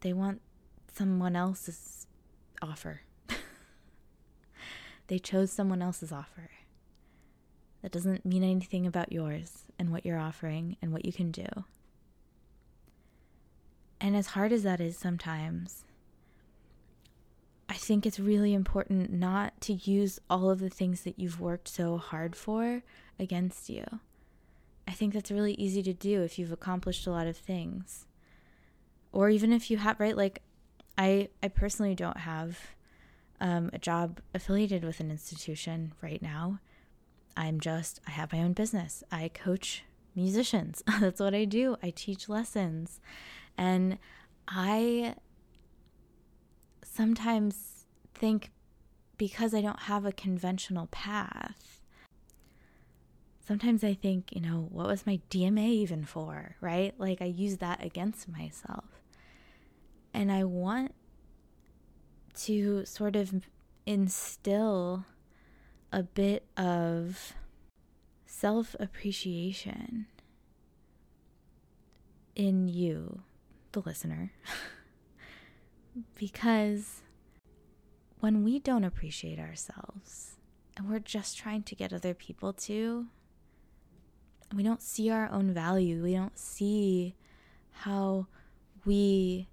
they 0.00 0.14
want 0.14 0.40
someone 0.94 1.36
else's 1.36 2.06
offer. 2.62 3.02
They 5.08 5.18
chose 5.18 5.52
someone 5.52 5.82
else's 5.82 6.12
offer. 6.12 6.50
That 7.82 7.92
doesn't 7.92 8.26
mean 8.26 8.42
anything 8.42 8.86
about 8.86 9.12
yours 9.12 9.64
and 9.78 9.92
what 9.92 10.04
you're 10.04 10.18
offering 10.18 10.76
and 10.82 10.92
what 10.92 11.04
you 11.04 11.12
can 11.12 11.30
do. 11.30 11.46
And 14.00 14.16
as 14.16 14.28
hard 14.28 14.52
as 14.52 14.62
that 14.64 14.80
is 14.80 14.98
sometimes, 14.98 15.84
I 17.68 17.74
think 17.74 18.06
it's 18.06 18.18
really 18.18 18.54
important 18.54 19.12
not 19.12 19.60
to 19.62 19.74
use 19.74 20.18
all 20.28 20.50
of 20.50 20.60
the 20.60 20.70
things 20.70 21.02
that 21.02 21.18
you've 21.18 21.40
worked 21.40 21.68
so 21.68 21.96
hard 21.96 22.36
for 22.36 22.82
against 23.18 23.68
you. 23.68 23.84
I 24.86 24.92
think 24.92 25.14
that's 25.14 25.30
really 25.30 25.54
easy 25.54 25.82
to 25.82 25.92
do 25.92 26.22
if 26.22 26.38
you've 26.38 26.52
accomplished 26.52 27.06
a 27.06 27.10
lot 27.10 27.26
of 27.26 27.36
things. 27.36 28.06
Or 29.12 29.30
even 29.30 29.52
if 29.52 29.70
you 29.70 29.78
have, 29.78 29.98
right? 29.98 30.16
Like, 30.16 30.42
I, 30.96 31.28
I 31.42 31.48
personally 31.48 31.94
don't 31.94 32.18
have 32.18 32.58
um, 33.40 33.70
a 33.72 33.78
job 33.78 34.20
affiliated 34.34 34.84
with 34.84 35.00
an 35.00 35.10
institution 35.10 35.92
right 36.00 36.22
now. 36.22 36.60
I'm 37.36 37.60
just, 37.60 38.00
I 38.06 38.12
have 38.12 38.32
my 38.32 38.40
own 38.40 38.54
business. 38.54 39.04
I 39.12 39.28
coach 39.28 39.84
musicians. 40.14 40.82
That's 41.00 41.20
what 41.20 41.34
I 41.34 41.44
do. 41.44 41.76
I 41.82 41.90
teach 41.90 42.28
lessons. 42.28 43.00
And 43.58 43.98
I 44.48 45.14
sometimes 46.82 47.86
think 48.14 48.50
because 49.18 49.54
I 49.54 49.60
don't 49.60 49.80
have 49.80 50.04
a 50.04 50.12
conventional 50.12 50.86
path, 50.86 51.82
sometimes 53.46 53.84
I 53.84 53.94
think, 53.94 54.32
you 54.32 54.40
know, 54.40 54.68
what 54.70 54.86
was 54.86 55.06
my 55.06 55.20
DMA 55.30 55.68
even 55.68 56.04
for, 56.04 56.56
right? 56.60 56.94
Like 56.98 57.22
I 57.22 57.26
use 57.26 57.58
that 57.58 57.82
against 57.82 58.28
myself. 58.28 58.84
And 60.12 60.32
I 60.32 60.44
want 60.44 60.94
to 62.36 62.84
sort 62.84 63.16
of 63.16 63.32
instill 63.86 65.04
a 65.92 66.02
bit 66.02 66.46
of 66.56 67.34
self 68.26 68.76
appreciation 68.78 70.06
in 72.34 72.68
you, 72.68 73.22
the 73.72 73.80
listener. 73.80 74.32
because 76.18 77.02
when 78.20 78.44
we 78.44 78.58
don't 78.58 78.84
appreciate 78.84 79.38
ourselves 79.38 80.36
and 80.76 80.88
we're 80.88 80.98
just 80.98 81.38
trying 81.38 81.62
to 81.62 81.74
get 81.74 81.92
other 81.92 82.12
people 82.12 82.52
to, 82.52 83.06
we 84.54 84.62
don't 84.62 84.82
see 84.82 85.10
our 85.10 85.30
own 85.30 85.52
value. 85.52 86.02
We 86.02 86.14
don't 86.14 86.38
see 86.38 87.14
how 87.70 88.26
we 88.84 89.48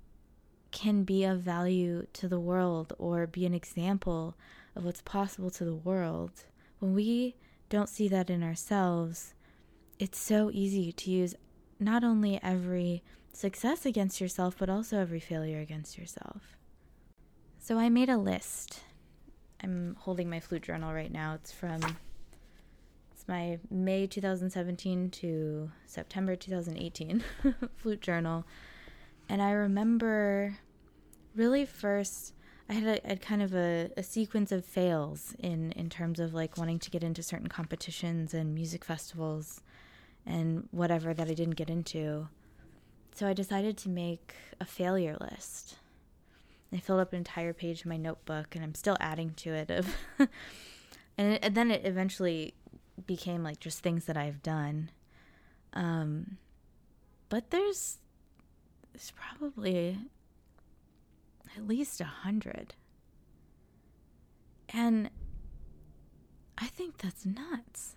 can 0.73 1.03
be 1.03 1.23
of 1.23 1.39
value 1.39 2.05
to 2.11 2.27
the 2.27 2.39
world 2.39 2.93
or 2.97 3.25
be 3.27 3.45
an 3.45 3.53
example 3.53 4.35
of 4.75 4.83
what's 4.83 5.01
possible 5.01 5.51
to 5.51 5.63
the 5.63 5.75
world. 5.75 6.31
When 6.79 6.93
we 6.93 7.35
don't 7.69 7.87
see 7.87 8.09
that 8.09 8.29
in 8.29 8.43
ourselves, 8.43 9.35
it's 9.99 10.19
so 10.19 10.49
easy 10.51 10.91
to 10.91 11.11
use 11.11 11.35
not 11.79 12.03
only 12.03 12.41
every 12.43 13.03
success 13.31 13.85
against 13.85 14.19
yourself, 14.19 14.55
but 14.57 14.69
also 14.69 14.99
every 14.99 15.19
failure 15.19 15.59
against 15.59 15.97
yourself. 15.97 16.57
So 17.59 17.77
I 17.77 17.87
made 17.89 18.09
a 18.09 18.17
list. 18.17 18.81
I'm 19.63 19.95
holding 19.99 20.29
my 20.29 20.39
flute 20.39 20.63
journal 20.63 20.93
right 20.93 21.11
now. 21.11 21.35
It's 21.35 21.51
from 21.51 21.81
it's 23.11 23.27
my 23.27 23.59
May 23.69 24.07
2017 24.07 25.11
to 25.11 25.71
September 25.85 26.35
2018 26.35 27.23
flute 27.77 28.01
journal. 28.01 28.45
And 29.33 29.41
I 29.41 29.49
remember 29.49 30.59
really 31.35 31.65
first, 31.65 32.35
I 32.69 32.73
had 32.73 32.83
a, 32.83 33.13
a 33.13 33.15
kind 33.15 33.41
of 33.41 33.55
a, 33.55 33.89
a, 33.97 34.03
sequence 34.03 34.51
of 34.51 34.63
fails 34.63 35.33
in, 35.39 35.71
in 35.71 35.89
terms 35.89 36.19
of 36.19 36.35
like 36.35 36.55
wanting 36.55 36.77
to 36.77 36.91
get 36.91 37.03
into 37.03 37.23
certain 37.23 37.47
competitions 37.47 38.35
and 38.35 38.53
music 38.53 38.85
festivals 38.85 39.61
and 40.23 40.67
whatever 40.69 41.15
that 41.15 41.27
I 41.27 41.33
didn't 41.33 41.55
get 41.55 41.71
into. 41.71 42.27
So 43.15 43.27
I 43.27 43.33
decided 43.33 43.75
to 43.77 43.89
make 43.89 44.35
a 44.61 44.65
failure 44.65 45.17
list. 45.19 45.77
I 46.71 46.77
filled 46.77 46.99
up 46.99 47.11
an 47.11 47.17
entire 47.17 47.53
page 47.53 47.85
in 47.85 47.89
my 47.89 47.97
notebook 47.97 48.53
and 48.53 48.63
I'm 48.63 48.75
still 48.75 48.97
adding 48.99 49.33
to 49.37 49.49
it 49.51 49.71
of 49.71 49.87
and, 50.19 51.33
it, 51.33 51.39
and 51.41 51.55
then 51.55 51.71
it 51.71 51.81
eventually 51.85 52.53
became 53.07 53.41
like 53.41 53.59
just 53.59 53.79
things 53.79 54.05
that 54.05 54.15
I've 54.15 54.43
done. 54.43 54.91
Um, 55.73 56.37
but 57.29 57.49
there's 57.49 57.97
there's 58.93 59.11
probably 59.11 59.97
at 61.57 61.67
least 61.67 61.99
a 61.99 62.05
hundred, 62.05 62.75
and 64.69 65.09
I 66.57 66.67
think 66.67 66.99
that's 66.99 67.25
nuts. 67.25 67.95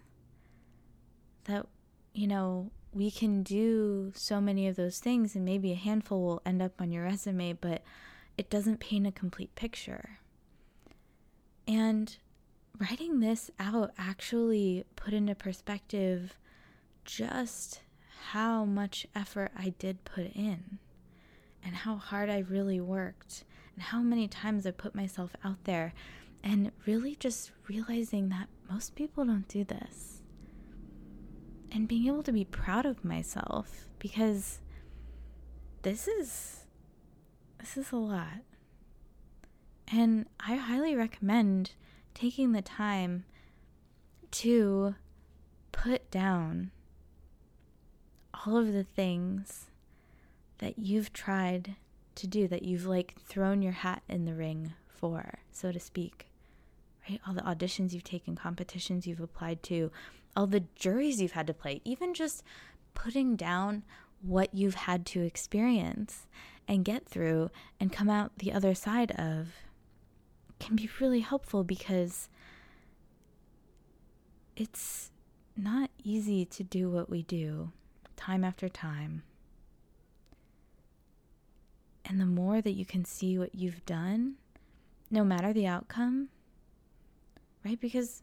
That 1.44 1.66
you 2.12 2.26
know 2.26 2.70
we 2.92 3.10
can 3.10 3.42
do 3.42 4.12
so 4.14 4.40
many 4.40 4.66
of 4.66 4.76
those 4.76 4.98
things, 4.98 5.36
and 5.36 5.44
maybe 5.44 5.72
a 5.72 5.76
handful 5.76 6.22
will 6.22 6.42
end 6.46 6.62
up 6.62 6.80
on 6.80 6.90
your 6.90 7.04
resume, 7.04 7.52
but 7.52 7.82
it 8.38 8.50
doesn't 8.50 8.80
paint 8.80 9.06
a 9.06 9.12
complete 9.12 9.54
picture. 9.54 10.18
And 11.68 12.16
writing 12.78 13.20
this 13.20 13.50
out 13.58 13.92
actually 13.98 14.84
put 14.96 15.12
into 15.12 15.34
perspective 15.34 16.36
just 17.04 17.80
how 18.32 18.64
much 18.64 19.06
effort 19.14 19.52
I 19.56 19.70
did 19.78 20.04
put 20.04 20.26
in 20.34 20.78
and 21.66 21.74
how 21.74 21.96
hard 21.96 22.30
I 22.30 22.44
really 22.48 22.80
worked 22.80 23.42
and 23.74 23.82
how 23.82 24.00
many 24.00 24.28
times 24.28 24.66
I 24.66 24.70
put 24.70 24.94
myself 24.94 25.32
out 25.44 25.64
there 25.64 25.92
and 26.44 26.70
really 26.86 27.16
just 27.16 27.50
realizing 27.68 28.28
that 28.28 28.48
most 28.70 28.94
people 28.94 29.24
don't 29.24 29.48
do 29.48 29.64
this. 29.64 30.22
And 31.72 31.88
being 31.88 32.06
able 32.06 32.22
to 32.22 32.32
be 32.32 32.44
proud 32.44 32.86
of 32.86 33.04
myself 33.04 33.88
because 33.98 34.60
this 35.82 36.06
is 36.06 36.60
this 37.58 37.76
is 37.76 37.90
a 37.90 37.96
lot. 37.96 38.44
And 39.88 40.26
I 40.38 40.54
highly 40.54 40.94
recommend 40.94 41.72
taking 42.14 42.52
the 42.52 42.62
time 42.62 43.24
to 44.30 44.94
put 45.72 46.10
down 46.12 46.70
all 48.46 48.56
of 48.56 48.72
the 48.72 48.84
things 48.84 49.66
that 50.58 50.78
you've 50.78 51.12
tried 51.12 51.76
to 52.16 52.26
do, 52.26 52.48
that 52.48 52.62
you've 52.62 52.86
like 52.86 53.14
thrown 53.20 53.62
your 53.62 53.72
hat 53.72 54.02
in 54.08 54.24
the 54.24 54.34
ring 54.34 54.74
for, 54.88 55.38
so 55.52 55.72
to 55.72 55.80
speak. 55.80 56.28
Right? 57.08 57.20
All 57.26 57.34
the 57.34 57.42
auditions 57.42 57.92
you've 57.92 58.04
taken, 58.04 58.34
competitions 58.34 59.06
you've 59.06 59.20
applied 59.20 59.62
to, 59.64 59.90
all 60.36 60.46
the 60.46 60.64
juries 60.74 61.20
you've 61.20 61.32
had 61.32 61.46
to 61.46 61.54
play, 61.54 61.80
even 61.84 62.14
just 62.14 62.42
putting 62.94 63.36
down 63.36 63.84
what 64.22 64.54
you've 64.54 64.74
had 64.74 65.06
to 65.06 65.22
experience 65.22 66.26
and 66.66 66.84
get 66.84 67.06
through 67.06 67.50
and 67.78 67.92
come 67.92 68.08
out 68.08 68.38
the 68.38 68.52
other 68.52 68.74
side 68.74 69.12
of 69.12 69.48
can 70.58 70.74
be 70.74 70.88
really 71.00 71.20
helpful 71.20 71.62
because 71.64 72.28
it's 74.56 75.10
not 75.56 75.90
easy 76.02 76.44
to 76.44 76.64
do 76.64 76.90
what 76.90 77.10
we 77.10 77.22
do 77.22 77.72
time 78.16 78.42
after 78.42 78.68
time. 78.68 79.22
And 82.08 82.20
the 82.20 82.26
more 82.26 82.60
that 82.60 82.72
you 82.72 82.86
can 82.86 83.04
see 83.04 83.38
what 83.38 83.54
you've 83.54 83.84
done, 83.84 84.36
no 85.10 85.24
matter 85.24 85.52
the 85.52 85.66
outcome, 85.66 86.28
right? 87.64 87.80
Because 87.80 88.22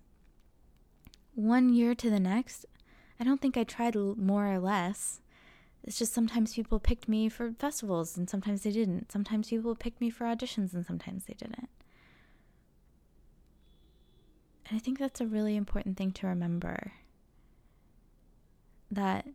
one 1.36 1.74
year 1.74 1.94
to 1.96 2.10
the 2.10 2.20
next, 2.20 2.66
I 3.20 3.24
don't 3.24 3.42
think 3.42 3.58
I 3.58 3.64
tried 3.64 3.96
more 3.96 4.48
or 4.48 4.60
less. 4.60 5.20
It's 5.84 6.00
just 6.00 6.14
sometimes 6.14 6.54
people 6.54 6.80
picked 6.80 7.10
me 7.10 7.28
for 7.28 7.52
festivals 7.52 8.16
and 8.16 8.30
sometimes 8.30 8.64
they 8.64 8.72
didn't. 8.72 9.12
Sometimes 9.12 9.50
people 9.50 9.76
picked 9.76 10.00
me 10.00 10.10
for 10.10 10.26
auditions 10.26 10.74
and 10.74 10.86
sometimes 10.86 11.26
they 11.26 11.34
didn't. 11.34 11.68
And 14.70 14.78
I 14.78 14.80
think 14.80 14.98
that's 14.98 15.20
a 15.20 15.28
really 15.28 15.58
important 15.58 15.98
thing 15.98 16.12
to 16.14 16.28
remember 16.28 16.94
that 18.90 19.28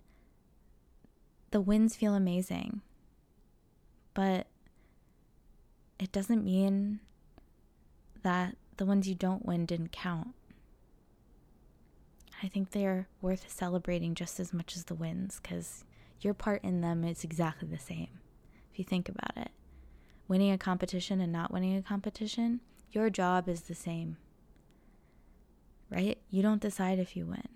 the 1.50 1.60
wins 1.60 1.96
feel 1.96 2.14
amazing, 2.14 2.80
but 4.18 4.48
it 6.00 6.10
doesn't 6.10 6.44
mean 6.44 6.98
that 8.24 8.56
the 8.76 8.84
ones 8.84 9.06
you 9.08 9.14
don't 9.14 9.46
win 9.46 9.64
didn't 9.64 9.92
count. 9.92 10.34
I 12.42 12.48
think 12.48 12.72
they're 12.72 13.06
worth 13.22 13.48
celebrating 13.48 14.16
just 14.16 14.40
as 14.40 14.52
much 14.52 14.74
as 14.74 14.84
the 14.86 14.94
wins 14.96 15.38
because 15.40 15.84
your 16.20 16.34
part 16.34 16.64
in 16.64 16.80
them 16.80 17.04
is 17.04 17.22
exactly 17.22 17.68
the 17.68 17.78
same 17.78 18.08
if 18.72 18.78
you 18.80 18.84
think 18.84 19.08
about 19.08 19.36
it. 19.36 19.52
Winning 20.26 20.50
a 20.50 20.58
competition 20.58 21.20
and 21.20 21.32
not 21.32 21.52
winning 21.52 21.76
a 21.76 21.82
competition, 21.82 22.60
your 22.90 23.10
job 23.10 23.48
is 23.48 23.62
the 23.62 23.74
same 23.74 24.16
right? 25.90 26.18
You 26.30 26.42
don't 26.42 26.60
decide 26.60 26.98
if 26.98 27.16
you 27.16 27.26
win. 27.26 27.48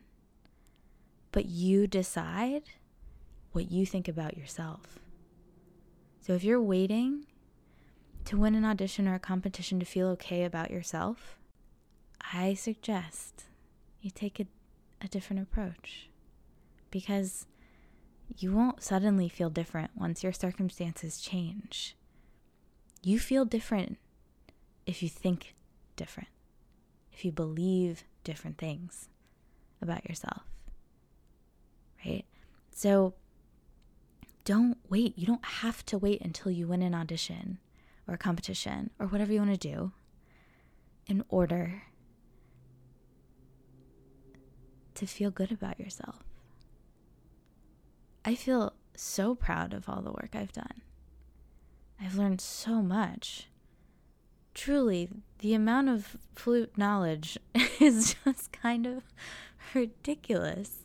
but 1.32 1.46
you 1.46 1.86
decide 1.86 2.62
what 3.52 3.70
you 3.70 3.86
think 3.86 4.06
about 4.08 4.36
yourself. 4.36 5.01
So 6.22 6.34
if 6.34 6.44
you're 6.44 6.62
waiting 6.62 7.26
to 8.26 8.36
win 8.36 8.54
an 8.54 8.64
audition 8.64 9.08
or 9.08 9.16
a 9.16 9.18
competition 9.18 9.80
to 9.80 9.84
feel 9.84 10.06
okay 10.10 10.44
about 10.44 10.70
yourself, 10.70 11.36
I 12.32 12.54
suggest 12.54 13.46
you 14.00 14.10
take 14.10 14.38
a, 14.38 14.46
a 15.00 15.08
different 15.08 15.42
approach 15.42 16.08
because 16.92 17.46
you 18.38 18.52
won't 18.52 18.84
suddenly 18.84 19.28
feel 19.28 19.50
different 19.50 19.90
once 19.96 20.22
your 20.22 20.32
circumstances 20.32 21.20
change. 21.20 21.96
You 23.02 23.18
feel 23.18 23.44
different 23.44 23.98
if 24.86 25.02
you 25.02 25.08
think 25.08 25.56
different, 25.96 26.28
if 27.12 27.24
you 27.24 27.32
believe 27.32 28.04
different 28.22 28.58
things 28.58 29.08
about 29.80 30.08
yourself, 30.08 30.42
right? 32.06 32.24
So 32.70 33.14
don't 34.44 34.78
wait. 34.88 35.16
You 35.16 35.26
don't 35.26 35.44
have 35.44 35.84
to 35.86 35.98
wait 35.98 36.20
until 36.20 36.52
you 36.52 36.66
win 36.66 36.82
an 36.82 36.94
audition 36.94 37.58
or 38.06 38.14
a 38.14 38.18
competition 38.18 38.90
or 38.98 39.06
whatever 39.06 39.32
you 39.32 39.40
want 39.40 39.52
to 39.52 39.68
do 39.68 39.92
in 41.06 41.24
order 41.28 41.82
to 44.94 45.06
feel 45.06 45.30
good 45.30 45.52
about 45.52 45.78
yourself. 45.78 46.24
I 48.24 48.34
feel 48.34 48.74
so 48.94 49.34
proud 49.34 49.72
of 49.72 49.88
all 49.88 50.00
the 50.00 50.12
work 50.12 50.30
I've 50.34 50.52
done. 50.52 50.82
I've 52.00 52.16
learned 52.16 52.40
so 52.40 52.82
much. 52.82 53.48
Truly, 54.54 55.08
the 55.38 55.54
amount 55.54 55.88
of 55.88 56.16
flute 56.34 56.76
knowledge 56.76 57.38
is 57.80 58.14
just 58.24 58.52
kind 58.52 58.86
of 58.86 59.02
ridiculous. 59.74 60.81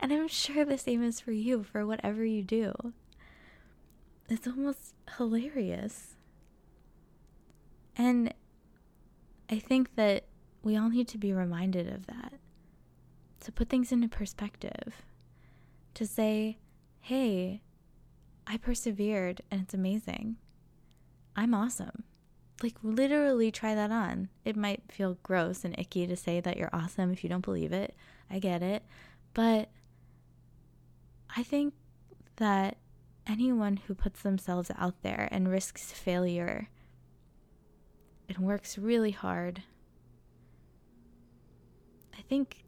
And 0.00 0.12
I'm 0.12 0.28
sure 0.28 0.64
the 0.64 0.78
same 0.78 1.02
is 1.02 1.20
for 1.20 1.32
you 1.32 1.62
for 1.62 1.86
whatever 1.86 2.24
you 2.24 2.42
do. 2.42 2.74
It's 4.30 4.46
almost 4.46 4.94
hilarious. 5.18 6.16
And 7.96 8.32
I 9.50 9.58
think 9.58 9.94
that 9.96 10.24
we 10.62 10.76
all 10.76 10.88
need 10.88 11.06
to 11.08 11.18
be 11.18 11.32
reminded 11.32 11.86
of 11.92 12.06
that. 12.06 12.34
To 13.40 13.52
put 13.52 13.68
things 13.68 13.92
into 13.92 14.08
perspective. 14.08 15.02
To 15.94 16.06
say, 16.06 16.58
hey, 17.00 17.60
I 18.46 18.56
persevered 18.56 19.42
and 19.50 19.60
it's 19.60 19.74
amazing. 19.74 20.36
I'm 21.36 21.52
awesome. 21.52 22.04
Like, 22.62 22.76
literally 22.82 23.50
try 23.50 23.74
that 23.74 23.90
on. 23.90 24.28
It 24.44 24.56
might 24.56 24.82
feel 24.90 25.18
gross 25.22 25.64
and 25.64 25.78
icky 25.78 26.06
to 26.06 26.16
say 26.16 26.40
that 26.40 26.56
you're 26.56 26.70
awesome 26.72 27.12
if 27.12 27.22
you 27.22 27.30
don't 27.30 27.44
believe 27.44 27.72
it. 27.72 27.94
I 28.30 28.38
get 28.38 28.62
it. 28.62 28.82
But 29.32 29.68
I 31.36 31.42
think 31.42 31.74
that 32.36 32.78
anyone 33.26 33.76
who 33.76 33.94
puts 33.94 34.22
themselves 34.22 34.70
out 34.76 35.02
there 35.02 35.28
and 35.30 35.48
risks 35.48 35.92
failure 35.92 36.68
and 38.28 38.38
works 38.38 38.78
really 38.78 39.12
hard, 39.12 39.62
I 42.18 42.22
think 42.22 42.64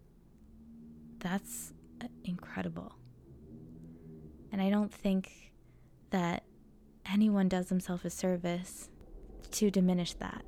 that's 1.19 1.73
uh, 2.03 2.07
incredible. 2.25 2.95
And 4.51 4.61
I 4.61 4.71
don't 4.71 4.93
think 4.93 5.53
that 6.11 6.45
anyone 7.11 7.49
does 7.49 7.67
themselves 7.67 8.05
a 8.05 8.11
service 8.11 8.89
to 9.53 9.71
diminish 9.71 10.15
that. 10.15 10.45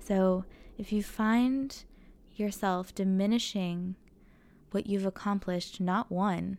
So 0.00 0.44
if 0.76 0.92
you 0.92 1.02
find 1.02 1.84
yourself 2.36 2.94
diminishing 2.94 3.96
what 4.70 4.86
you've 4.86 5.06
accomplished, 5.06 5.80
not 5.80 6.10
won, 6.10 6.58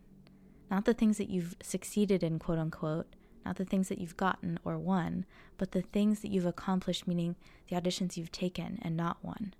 not 0.69 0.85
the 0.85 0.93
things 0.93 1.17
that 1.17 1.29
you've 1.29 1.55
succeeded 1.61 2.23
in, 2.23 2.39
quote 2.39 2.59
unquote, 2.59 3.07
not 3.45 3.55
the 3.55 3.65
things 3.65 3.89
that 3.89 3.99
you've 3.99 4.17
gotten 4.17 4.59
or 4.63 4.77
won, 4.77 5.25
but 5.57 5.71
the 5.71 5.81
things 5.81 6.19
that 6.19 6.31
you've 6.31 6.45
accomplished, 6.45 7.07
meaning 7.07 7.35
the 7.67 7.75
auditions 7.75 8.17
you've 8.17 8.31
taken 8.31 8.79
and 8.81 8.95
not 8.95 9.17
won. 9.23 9.53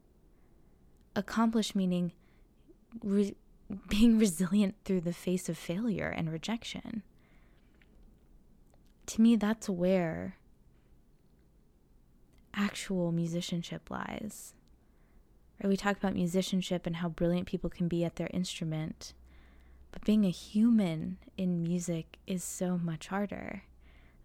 Accomplished 1.16 1.76
meaning 1.76 2.12
re- 3.04 3.36
being 3.88 4.18
resilient 4.18 4.76
through 4.84 5.02
the 5.02 5.14
face 5.14 5.50
of 5.50 5.58
failure 5.58 6.10
and 6.10 6.32
rejection. 6.32 7.04
To 9.08 9.22
me, 9.22 9.36
that's 9.36 9.70
where 9.70 10.38
actual 12.54 13.12
musicianship 13.12 13.90
lies. 13.90 14.54
We 15.64 15.76
talk 15.76 15.98
about 15.98 16.14
musicianship 16.14 16.86
and 16.88 16.98
how 16.98 17.10
brilliant 17.10 17.48
people 17.48 17.70
can 17.70 17.88
be 17.88 18.06
at 18.06 18.16
their 18.16 18.30
instrument, 18.34 19.14
but 19.92 20.06
being 20.06 20.26
a 20.26 20.30
human 20.30 21.18
in 21.38 21.64
music 21.64 22.18
is 22.26 22.44
so 22.44 22.78
much 22.78 23.08
harder 23.08 23.64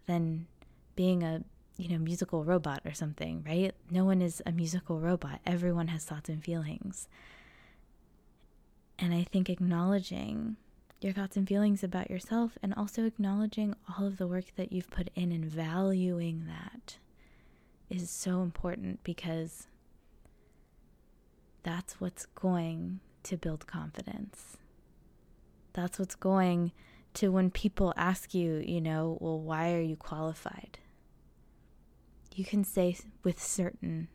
than 0.05 0.47
being 0.95 1.23
a 1.23 1.43
you 1.77 1.89
know 1.89 1.97
musical 1.97 2.43
robot 2.43 2.81
or 2.85 2.93
something, 2.93 3.43
right? 3.45 3.73
No 3.91 4.05
one 4.05 4.21
is 4.21 4.41
a 4.45 4.51
musical 4.51 4.99
robot. 4.99 5.41
Everyone 5.45 5.89
has 5.89 6.05
thoughts 6.05 6.29
and 6.29 6.43
feelings. 6.43 7.07
And 8.97 9.13
I 9.13 9.23
think 9.23 9.49
acknowledging 9.49 10.55
your 11.01 11.11
thoughts 11.11 11.35
and 11.35 11.47
feelings 11.47 11.83
about 11.83 12.09
yourself 12.09 12.57
and 12.63 12.73
also 12.73 13.05
acknowledging 13.05 13.75
all 13.89 14.05
of 14.05 14.17
the 14.17 14.27
work 14.27 14.45
that 14.55 14.71
you've 14.71 14.89
put 14.89 15.09
in 15.15 15.31
and 15.31 15.45
valuing 15.45 16.45
that 16.47 16.97
is 17.89 18.09
so 18.09 18.41
important 18.41 19.03
because 19.03 19.67
that's 21.65 21.99
what's 21.99 22.27
going 22.27 22.99
to 23.23 23.37
build 23.37 23.65
confidence. 23.65 24.57
That's 25.73 25.97
what's 25.97 26.13
going 26.13 26.71
to 27.15 27.31
when 27.31 27.49
people 27.49 27.91
ask 27.97 28.35
you, 28.35 28.63
you 28.65 28.79
know, 28.79 29.17
well, 29.19 29.39
why 29.39 29.73
are 29.73 29.81
you 29.81 29.95
qualified? 29.95 30.77
You 32.35 32.45
can 32.45 32.63
say 32.63 32.95
with 33.23 33.41
certain 33.41 34.09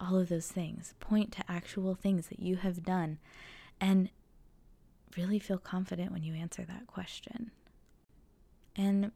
all 0.00 0.16
of 0.16 0.28
those 0.28 0.46
things, 0.46 0.94
point 1.00 1.32
to 1.32 1.50
actual 1.50 1.96
things 1.96 2.28
that 2.28 2.38
you 2.38 2.54
have 2.56 2.84
done, 2.84 3.18
and 3.80 4.08
really 5.16 5.40
feel 5.40 5.58
confident 5.58 6.12
when 6.12 6.22
you 6.22 6.34
answer 6.34 6.64
that 6.64 6.86
question. 6.86 7.50
And 8.76 9.10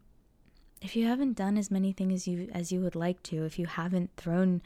if 0.81 0.97
you 0.97 1.07
haven't 1.07 1.37
done 1.37 1.57
as 1.57 1.71
many 1.71 1.93
things 1.93 2.13
as 2.13 2.27
you 2.27 2.51
as 2.53 2.73
you 2.73 2.81
would 2.81 2.97
like 2.97 3.23
to, 3.25 3.45
if 3.45 3.57
you 3.57 3.67
haven't 3.67 4.11
thrown 4.17 4.63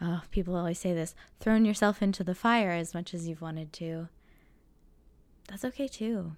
oh, 0.00 0.22
people 0.30 0.56
always 0.56 0.78
say 0.78 0.94
this, 0.94 1.14
thrown 1.40 1.64
yourself 1.64 2.02
into 2.02 2.22
the 2.24 2.34
fire 2.34 2.70
as 2.70 2.94
much 2.94 3.14
as 3.14 3.26
you've 3.28 3.42
wanted 3.42 3.72
to, 3.74 4.08
that's 5.48 5.64
okay 5.64 5.88
too. 5.88 6.32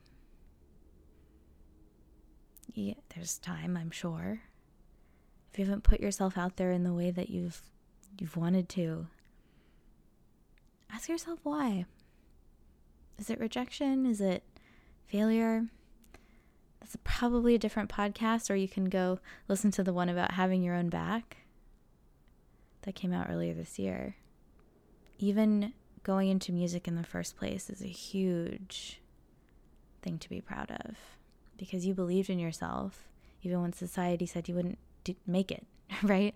Yeah, 2.72 2.94
there's 3.14 3.38
time, 3.38 3.76
I'm 3.76 3.90
sure. 3.90 4.42
If 5.52 5.58
you 5.58 5.64
haven't 5.64 5.82
put 5.82 6.00
yourself 6.00 6.38
out 6.38 6.56
there 6.56 6.70
in 6.70 6.84
the 6.84 6.94
way 6.94 7.10
that 7.10 7.28
you've 7.28 7.62
you've 8.18 8.36
wanted 8.36 8.68
to, 8.70 9.06
ask 10.92 11.08
yourself 11.08 11.40
why. 11.42 11.86
Is 13.18 13.30
it 13.30 13.40
rejection? 13.40 14.06
Is 14.06 14.20
it 14.20 14.44
failure? 15.06 15.66
That's 16.80 16.96
probably 17.02 17.54
a 17.54 17.58
different 17.58 17.90
podcast, 17.90 18.48
or 18.48 18.54
you 18.54 18.68
can 18.68 18.84
go 18.86 19.18
listen 19.48 19.70
to 19.72 19.82
the 19.82 19.92
one 19.92 20.08
about 20.08 20.32
having 20.32 20.62
your 20.62 20.74
own 20.74 20.88
back 20.88 21.38
that 22.82 22.94
came 22.94 23.12
out 23.12 23.28
earlier 23.30 23.54
this 23.54 23.78
year. 23.78 24.16
Even 25.18 25.72
going 26.02 26.28
into 26.28 26.52
music 26.52 26.88
in 26.88 26.96
the 26.96 27.02
first 27.02 27.36
place 27.36 27.68
is 27.68 27.82
a 27.82 27.86
huge 27.86 29.00
thing 30.02 30.18
to 30.18 30.28
be 30.28 30.40
proud 30.40 30.70
of 30.70 30.96
because 31.58 31.84
you 31.84 31.92
believed 31.92 32.30
in 32.30 32.38
yourself 32.38 33.10
even 33.42 33.62
when 33.62 33.72
society 33.72 34.26
said 34.26 34.48
you 34.48 34.54
wouldn't 34.54 34.78
do- 35.04 35.16
make 35.26 35.50
it, 35.50 35.66
right? 36.02 36.34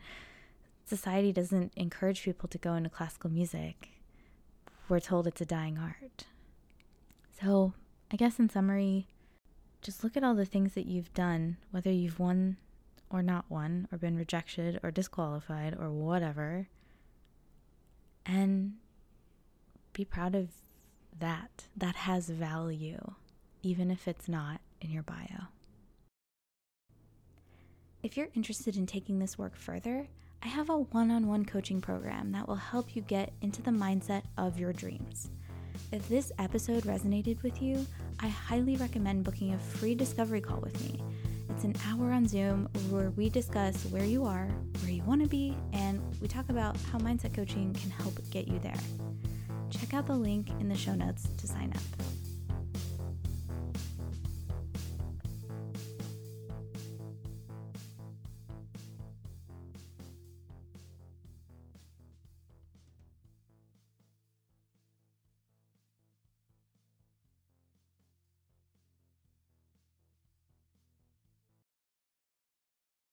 Society 0.86 1.32
doesn't 1.32 1.72
encourage 1.76 2.22
people 2.22 2.48
to 2.48 2.58
go 2.58 2.74
into 2.74 2.90
classical 2.90 3.30
music. 3.30 3.90
We're 4.88 5.00
told 5.00 5.26
it's 5.26 5.40
a 5.40 5.46
dying 5.46 5.78
art. 5.78 6.26
So, 7.40 7.72
I 8.12 8.16
guess 8.16 8.38
in 8.38 8.48
summary, 8.48 9.06
just 9.82 10.04
look 10.04 10.16
at 10.16 10.24
all 10.24 10.34
the 10.34 10.44
things 10.44 10.74
that 10.74 10.86
you've 10.86 11.12
done, 11.14 11.56
whether 11.70 11.90
you've 11.90 12.18
won 12.18 12.58
or 13.14 13.22
not 13.22 13.44
won, 13.48 13.86
or 13.92 13.96
been 13.96 14.16
rejected 14.16 14.80
or 14.82 14.90
disqualified 14.90 15.76
or 15.78 15.88
whatever, 15.88 16.66
and 18.26 18.72
be 19.92 20.04
proud 20.04 20.34
of 20.34 20.48
that. 21.20 21.66
That 21.76 21.94
has 21.94 22.28
value, 22.28 23.12
even 23.62 23.92
if 23.92 24.08
it's 24.08 24.28
not 24.28 24.60
in 24.80 24.90
your 24.90 25.04
bio. 25.04 25.46
If 28.02 28.16
you're 28.16 28.30
interested 28.34 28.76
in 28.76 28.84
taking 28.84 29.20
this 29.20 29.38
work 29.38 29.54
further, 29.54 30.08
I 30.42 30.48
have 30.48 30.68
a 30.68 30.78
one 30.78 31.12
on 31.12 31.28
one 31.28 31.44
coaching 31.44 31.80
program 31.80 32.32
that 32.32 32.48
will 32.48 32.56
help 32.56 32.96
you 32.96 33.02
get 33.02 33.32
into 33.42 33.62
the 33.62 33.70
mindset 33.70 34.22
of 34.36 34.58
your 34.58 34.72
dreams. 34.72 35.30
If 35.92 36.08
this 36.08 36.32
episode 36.40 36.82
resonated 36.82 37.40
with 37.44 37.62
you, 37.62 37.86
I 38.18 38.26
highly 38.26 38.76
recommend 38.76 39.22
booking 39.22 39.54
a 39.54 39.58
free 39.58 39.94
discovery 39.94 40.40
call 40.40 40.58
with 40.58 40.80
me. 40.82 41.00
It's 41.64 41.82
an 41.82 41.90
hour 41.90 42.12
on 42.12 42.28
Zoom 42.28 42.68
where 42.90 43.08
we 43.10 43.30
discuss 43.30 43.84
where 43.86 44.04
you 44.04 44.26
are, 44.26 44.48
where 44.82 44.90
you 44.90 45.02
want 45.04 45.22
to 45.22 45.28
be, 45.28 45.56
and 45.72 46.02
we 46.20 46.28
talk 46.28 46.50
about 46.50 46.76
how 46.92 46.98
mindset 46.98 47.32
coaching 47.32 47.72
can 47.72 47.90
help 47.90 48.18
get 48.30 48.46
you 48.46 48.58
there. 48.58 48.76
check 49.70 49.94
out 49.94 50.06
the 50.06 50.14
link 50.14 50.50
in 50.60 50.68
the 50.68 50.76
show 50.76 50.94
notes 50.94 51.26
to 51.38 51.46
sign 51.46 51.72
up. 51.74 52.03